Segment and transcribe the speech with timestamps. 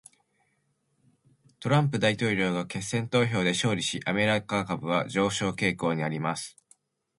[1.59, 6.57] トランプ大統領が決選投票で勝利し、アメリカ株は上昇傾向にあります。